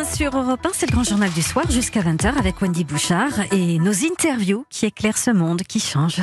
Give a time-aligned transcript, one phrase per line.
[0.00, 3.40] matin sur Europe 1, c'est le grand journal du soir jusqu'à 20h avec Wendy Bouchard
[3.52, 6.20] et nos interviews qui éclairent ce monde qui change.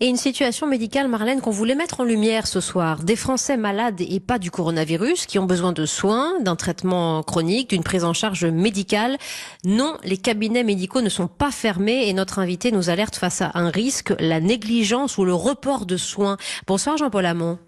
[0.00, 3.02] Et une situation médicale, Marlène, qu'on voulait mettre en lumière ce soir.
[3.02, 7.70] Des Français malades et pas du coronavirus qui ont besoin de soins, d'un traitement chronique,
[7.70, 9.16] d'une prise en charge médicale.
[9.64, 13.50] Non, les cabinets médicaux ne sont pas fermés et notre invité nous alerte face à
[13.54, 16.36] un risque, la négligence ou le report de soins.
[16.66, 17.58] Bonsoir Jean-Paul Hamon.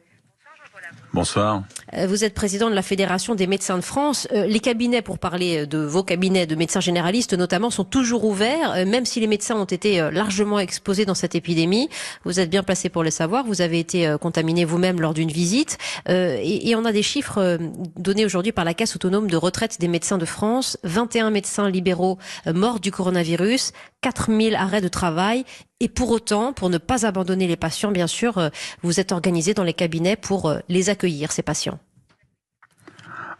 [1.14, 1.62] Bonsoir.
[1.94, 4.28] Euh, vous êtes président de la Fédération des médecins de France.
[4.32, 8.72] Euh, les cabinets, pour parler de vos cabinets de médecins généralistes notamment, sont toujours ouverts,
[8.72, 11.88] euh, même si les médecins ont été largement exposés dans cette épidémie.
[12.24, 13.44] Vous êtes bien placé pour le savoir.
[13.46, 15.78] Vous avez été contaminé vous-même lors d'une visite.
[16.08, 17.58] Et, on a des chiffres
[17.96, 20.78] donnés aujourd'hui par la Caisse autonome de retraite des médecins de France.
[20.84, 23.72] 21 médecins libéraux morts du coronavirus,
[24.02, 25.44] 4000 arrêts de travail
[25.80, 28.50] et pour autant, pour ne pas abandonner les patients, bien sûr,
[28.82, 30.97] vous êtes organisé dans les cabinets pour les accueillir,
[31.32, 31.78] ces patients.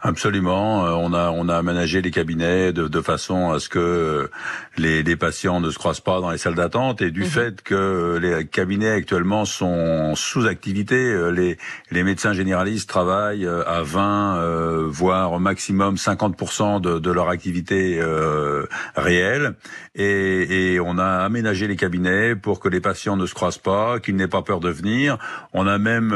[0.01, 0.85] Absolument.
[0.85, 4.31] Euh, on a on a aménagé les cabinets de, de façon à ce que
[4.77, 7.27] les, les, patients ne se croisent pas dans les salles d'attente et du mhm.
[7.27, 11.57] fait que les cabinets actuellement sont sous activité, euh, les
[11.91, 17.99] les médecins généralistes travaillent euh, à 20 voire au maximum 50% de, de leur activité
[17.99, 19.55] euh, réelle
[19.95, 23.99] et, et on a aménagé les cabinets pour que les patients ne se croisent pas,
[23.99, 25.17] qu'ils n'aient pas peur de venir.
[25.51, 26.13] On a même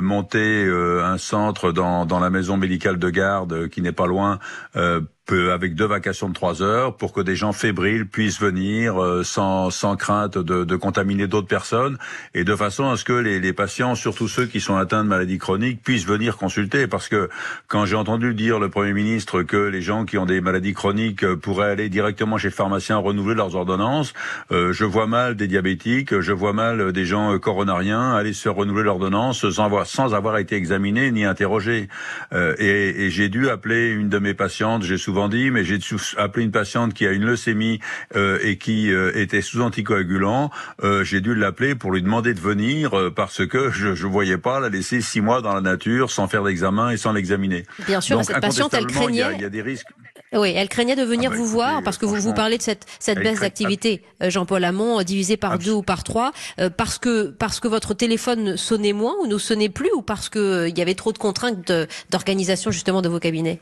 [0.00, 0.70] monté
[1.02, 4.38] un centre dans dans la maison médicale de garde qui n'est pas loin
[4.76, 9.24] euh, avec deux vacations de trois heures pour que des gens fébriles puissent venir euh,
[9.24, 11.96] sans, sans crainte de, de contaminer d'autres personnes
[12.34, 15.08] et de façon à ce que les, les, patients, surtout ceux qui sont atteints de
[15.08, 16.86] maladies chroniques, puissent venir consulter.
[16.86, 17.30] Parce que
[17.68, 21.24] quand j'ai entendu dire le Premier ministre que les gens qui ont des maladies chroniques
[21.24, 24.12] euh, pourraient aller directement chez le pharmacien renouveler leurs ordonnances,
[24.52, 28.84] euh, je vois mal des diabétiques, je vois mal des gens coronariens aller se renouveler
[28.84, 31.88] l'ordonnance sans avoir, sans avoir été examinés ni interrogés.
[32.34, 35.78] Euh, et, et j'ai dû appeler une de mes patientes, j'ai souvent dit, mais j'ai
[36.16, 37.80] appelé une patiente qui a une leucémie
[38.16, 40.50] euh, et qui euh, était sous anticoagulant.
[40.82, 44.60] Euh, j'ai dû l'appeler pour lui demander de venir parce que je ne voyais pas
[44.60, 47.64] la laisser six mois dans la nature sans faire d'examen et sans l'examiner.
[47.86, 49.24] Bien sûr, cette patiente, elle craignait.
[49.34, 49.86] Il y, a, des risques.
[50.32, 52.62] Oui, elle craignait de venir ah bah vous voir parce que vous vous parlez de
[52.62, 56.32] cette, cette baisse d'activité, Jean-Paul Hamon, divisé par deux ou par trois,
[56.76, 60.68] parce que parce que votre téléphone sonnait moins ou ne sonnait plus ou parce que
[60.68, 61.72] il y avait trop de contraintes
[62.10, 63.60] d'organisation justement de vos cabinets?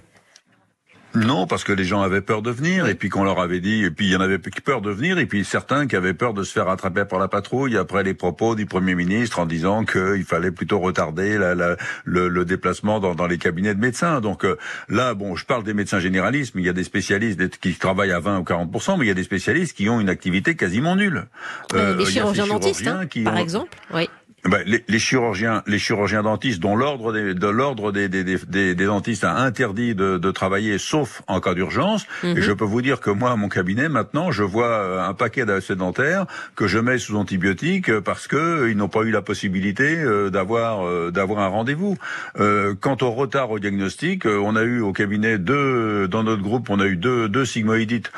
[1.14, 3.84] Non, parce que les gens avaient peur de venir, et puis qu'on leur avait dit,
[3.84, 6.14] et puis il y en avait qui peur de venir, et puis certains qui avaient
[6.14, 9.46] peur de se faire attraper par la patrouille après les propos du Premier ministre en
[9.46, 13.80] disant qu'il fallait plutôt retarder la, la, le, le, déplacement dans, dans, les cabinets de
[13.80, 14.20] médecins.
[14.20, 14.56] Donc euh,
[14.88, 18.12] là, bon, je parle des médecins généralistes, mais il y a des spécialistes qui travaillent
[18.12, 20.96] à 20 ou 40% mais il y a des spécialistes qui ont une activité quasiment
[20.96, 21.26] nulle.
[21.74, 24.08] Euh, les chirurgiens dentistes, hein, par exemple, oui.
[24.44, 28.74] Ben, les, les, chirurgiens, les chirurgiens dentistes, dont l'ordre des, de l'ordre des, des, des,
[28.74, 32.06] des, dentistes a interdit de, de travailler, sauf en cas d'urgence.
[32.24, 32.40] Et mhm.
[32.40, 35.46] je peux vous dire que moi, à mon cabinet, maintenant, je vois euh, un paquet
[35.46, 36.26] d'AEC dentaires
[36.56, 40.02] que je mets sous antibiotiques euh, parce que euh, ils n'ont pas eu la possibilité
[40.32, 41.96] d'avoir d'avoir un rendez-vous.
[42.36, 46.80] quant au retard au diagnostic, on a eu au cabinet deux, dans notre groupe, on
[46.80, 48.10] a eu deux, deux sigmoïdites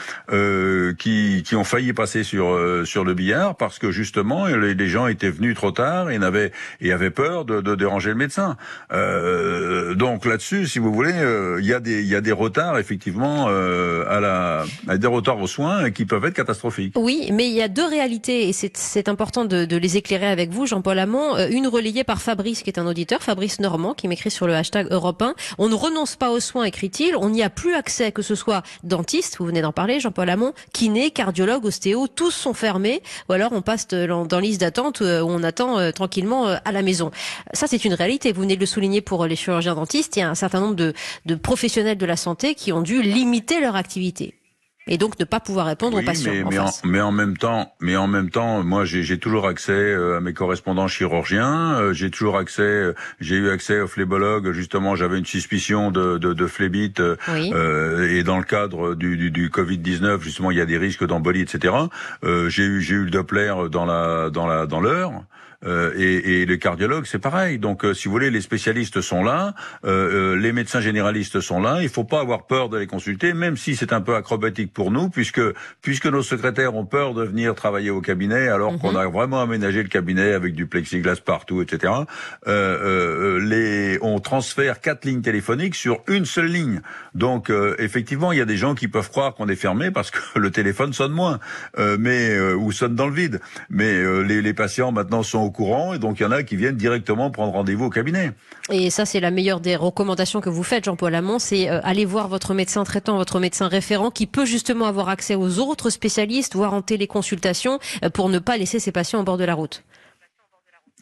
[0.98, 5.06] qui, qui ont failli passer sur sur le billard parce que justement, les, les gens
[5.06, 8.56] étaient venus trop tard et avait et avait peur de, de déranger le médecin.
[8.92, 12.32] Euh, donc là-dessus, si vous voulez, euh, il y a des il y a des
[12.32, 16.94] retards effectivement euh, à la à des retards aux soins qui peuvent être catastrophiques.
[16.96, 20.50] Oui, mais il y a deux réalités et c'est important de, de, les éclairer avec
[20.50, 21.36] vous, Jean-Paul Hamon.
[21.36, 24.54] Euh, une relayée par Fabrice, qui est un auditeur, Fabrice Normand, qui m'écrit sur le
[24.54, 25.34] hashtag Europe 1.
[25.58, 27.16] On ne renonce pas aux soins, écrit-il.
[27.16, 30.52] On n'y a plus accès, que ce soit dentiste, vous venez d'en parler, Jean-Paul Hamon,
[30.72, 33.02] kiné, cardiologue, ostéo, tous sont fermés.
[33.28, 36.82] Ou alors on passe dans, dans liste d'attente où on attend tranquillement euh, à la
[36.82, 37.10] maison.
[37.54, 38.32] Ça, c'est une réalité.
[38.32, 40.16] Vous venez de le souligner pour les chirurgiens dentistes.
[40.16, 40.92] Il y a un certain nombre de,
[41.24, 44.34] de professionnels de la santé qui ont dû limiter leur activité
[44.86, 46.32] et donc ne pas pouvoir répondre aux patients.
[46.50, 50.18] Mais, en, mais, en, même temps, mais en même temps, moi j'ai toujours accès euh,
[50.18, 51.74] à mes correspondants chirurgiens.
[51.74, 54.52] Euh, j'ai toujours accès, j'ai eu accès aux phlébologues.
[54.52, 59.30] Justement, j'avais une suspicion de, de, de phlébite euh, et dans le cadre du, du,
[59.30, 61.74] du Covid 19, justement, il y a des risques d'embolie, etc.
[62.48, 65.12] j'ai eu j'ai eu le Doppler dans la dans la dans l'heure.
[65.64, 67.58] Euh, et, et, le cardiologue, c'est pareil.
[67.58, 71.78] Donc, euh, si vous voulez, les spécialistes sont là, euh, les médecins généralistes sont là.
[71.82, 74.90] Il faut pas avoir peur de les consulter, même si c'est un peu acrobatique pour
[74.90, 75.40] nous, puisque
[75.80, 78.78] puisque nos secrétaires ont peur de venir travailler au cabinet, alors mhm.
[78.78, 81.92] qu'on a vraiment aménagé le cabinet avec du plexiglas partout, etc.
[82.46, 86.80] les, on transfère quatre lignes téléphoniques sur une seule ligne.
[87.14, 90.18] Donc, effectivement, il y a des gens qui peuvent croire qu'on est fermé parce que
[90.38, 91.38] le téléphone sonne moins,
[91.98, 93.40] mais ou sonne dans le vide.
[93.70, 96.56] Mais les, les patients maintenant sont au courant et donc il y en a qui
[96.56, 98.32] viennent directement prendre rendez-vous au cabinet.
[98.70, 102.04] Et ça, c'est la meilleure des recommandations que vous faites, Jean-Paul Hamon, c'est euh, aller
[102.04, 106.54] voir votre médecin traitant, votre médecin référent, qui peut justement avoir accès aux autres spécialistes,
[106.54, 109.84] voire en téléconsultation, euh, pour ne pas laisser ses patients au bord de la route.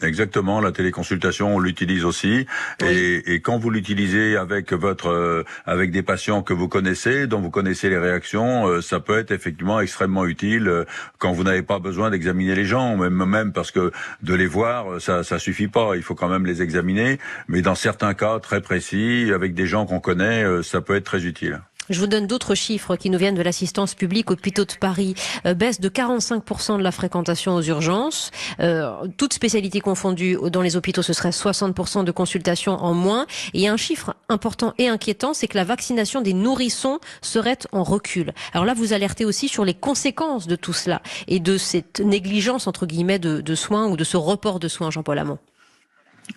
[0.01, 2.47] Exactement, la téléconsultation, on l'utilise aussi.
[2.85, 7.51] Et, quand vous l'utilisez avec votre, euh, avec des patients que vous connaissez, dont vous
[7.51, 10.85] connaissez les réactions, euh, ça peut être effectivement extrêmement utile euh,
[11.19, 13.93] quand vous n'avez pas besoin d'examiner les gens, même, même parce que
[14.23, 15.93] de les voir, ça, ça suffit pas.
[15.95, 17.19] Il faut quand même les examiner.
[17.47, 21.27] Mais dans certains cas très précis, avec des gens qu'on connaît, ça peut être très
[21.27, 21.61] utile.
[21.93, 25.15] Je vous donne d'autres chiffres qui nous viennent de l'assistance publique au hôpitaux de Paris.
[25.47, 28.31] Euh, baisse de 45% de la fréquentation aux urgences.
[28.61, 33.27] Euh, toutes spécialités confondues, dans les hôpitaux, ce serait 60% de consultations en moins.
[33.53, 38.33] Et un chiffre important et inquiétant, c'est que la vaccination des nourrissons serait en recul.
[38.55, 42.67] Alors là, vous alertez aussi sur les conséquences de tout cela et de cette négligence,
[42.67, 45.39] entre guillemets, de, soins ou de ce report de soins, Jean-Paul Hamon.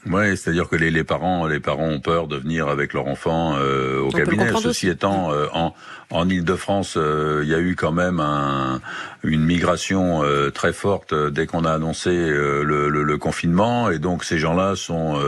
[0.07, 3.55] Oui, c'est-à-dire que les, les, parents, les parents ont peur de venir avec leur enfant
[3.57, 4.51] euh, au cabinet.
[4.61, 5.73] Ceci étant, euh, en,
[6.11, 8.81] en Ile-de-France, euh, il y a eu quand même un,
[9.23, 10.21] une migration
[10.53, 15.19] très forte dès qu'on a annoncé le, le, le, confinement, et donc ces gens-là sont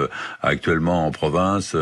[0.42, 1.76] actuellement en province.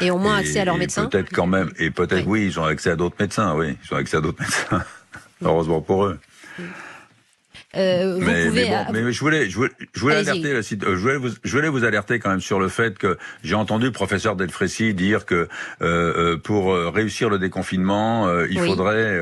[0.00, 1.06] et ont moins accès à leurs médecins.
[1.06, 2.46] Peut-être quand même, et peut-être oui.
[2.46, 3.54] ils ont accès à d'autres médecins.
[3.54, 4.84] Oui, ils ont accès à d'autres médecins.
[5.42, 6.18] Heureusement pour eux.
[7.76, 8.68] Euh, mais, vous pouvez...
[8.92, 11.84] mais, je voulais, je voulais, je voulais alerter, euh, je voulais, vous, je voulais vous
[11.84, 15.46] alerter quand même sur le fait que j'ai entendu le professeur Delfrécy dire que euh,
[15.82, 19.20] euh pour réussir le déconfinement, il faudrait,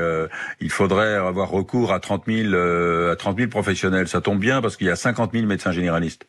[0.61, 4.07] il faudrait avoir recours à 30 000, à 30 000 professionnels.
[4.07, 6.27] Ça tombe bien parce qu'il y a 50 000 médecins généralistes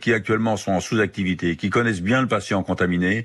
[0.00, 3.24] qui actuellement sont en sous-activité, qui connaissent bien le patient contaminé,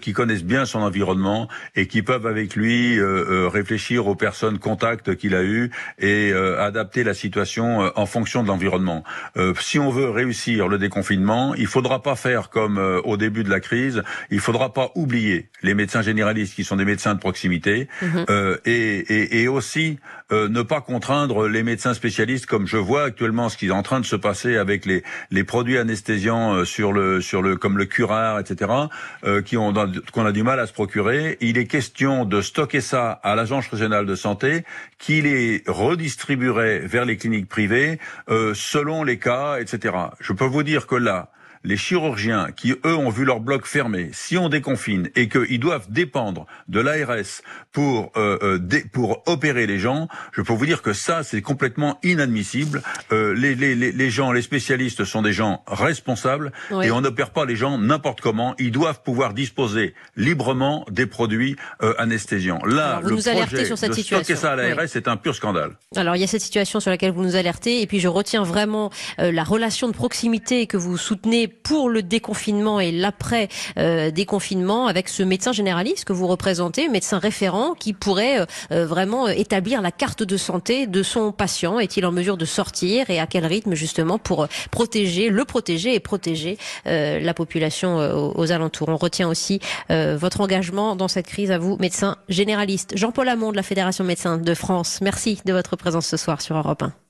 [0.00, 5.34] qui connaissent bien son environnement et qui peuvent avec lui réfléchir aux personnes contacts qu'il
[5.34, 9.04] a eues et adapter la situation situation euh, en fonction de l'environnement.
[9.38, 13.42] Euh, si on veut réussir le déconfinement, il faudra pas faire comme euh, au début
[13.42, 14.02] de la crise.
[14.30, 18.26] Il faudra pas oublier les médecins généralistes qui sont des médecins de proximité mhm.
[18.66, 19.98] et, et, et, aussi
[20.32, 24.00] ne pas contraindre les médecins spécialistes comme je vois actuellement ce qui est en train
[24.00, 28.38] de se passer avec les, les produits anesthésiants sur le sur le comme le curare
[28.38, 28.70] etc
[29.44, 29.72] qui ont
[30.12, 31.36] qu'on a du mal à se procurer.
[31.40, 34.64] Il est question de stocker ça à l'agence régionale de santé
[34.98, 37.98] qui les redistribuerait vers les cliniques privées
[38.28, 39.94] euh, selon les cas, etc.
[40.20, 41.30] Je peux vous dire que là,
[41.64, 45.90] les chirurgiens qui, eux, ont vu leur bloc fermé, si on déconfine et qu'ils doivent
[45.90, 47.42] dépendre de l'ARS
[47.72, 48.58] pour, euh, euh
[48.92, 52.82] pour opérer les gens, je peux vous dire que ça, c'est complètement inadmissible.
[53.12, 57.44] Euh, les, les, les, gens, les spécialistes sont des gens responsables et on n'opère pas
[57.44, 58.54] les gens n'importe comment.
[58.58, 62.60] Ils doivent pouvoir disposer librement des produits euh, anesthésiants.
[62.64, 64.24] Là, le projet sur cette de situation.
[64.24, 65.72] stocker ça à l'ARS, c'est un pur scandale.
[65.96, 68.42] Alors, il y a cette situation sur laquelle vous nous alertez et puis je retiens
[68.42, 74.10] vraiment euh, la relation de proximité que vous soutenez pour le déconfinement et l'après euh,
[74.10, 79.28] déconfinement avec ce médecin généraliste que vous représentez, médecin référent, qui pourrait euh, euh, vraiment
[79.28, 81.78] établir la carte de santé de son patient.
[81.78, 86.00] Est-il en mesure de sortir et à quel rythme justement pour protéger, le protéger et
[86.00, 87.96] protéger la population
[88.36, 88.88] aux, alentours?
[88.88, 92.96] On retient aussi votre engagement dans cette crise à vous, médecin généraliste.
[92.96, 95.00] Jean-Paul Hamon de la Fédération médecins de France.
[95.00, 97.01] Merci de votre présence ce soir sur Europe 1.